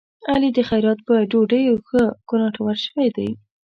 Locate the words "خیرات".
0.69-0.99